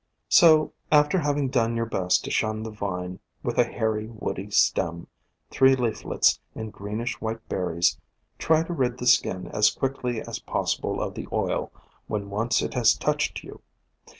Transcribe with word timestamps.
So, 0.29 0.73
after 0.91 1.19
having 1.19 1.49
done 1.49 1.75
your 1.75 1.85
best 1.85 2.23
to 2.23 2.31
shun 2.31 2.63
the 2.63 2.71
vine 2.71 3.19
with 3.43 3.59
a 3.59 3.63
hairy, 3.63 4.07
woody 4.07 4.49
stem, 4.49 5.05
three 5.51 5.75
leaflets 5.75 6.39
and 6.55 6.73
greenish 6.73 7.21
white 7.21 7.47
berries, 7.47 7.99
try 8.39 8.63
to 8.63 8.73
rid 8.73 8.97
the 8.97 9.05
skin 9.05 9.45
as 9.49 9.69
quickly 9.69 10.19
as 10.19 10.39
pos 10.39 10.75
sible 10.75 10.99
of 10.99 11.13
the 11.13 11.27
oil 11.31 11.71
when 12.07 12.31
once 12.31 12.63
it 12.63 12.73
has 12.73 12.95
touched 12.95 13.43
you. 13.43 13.61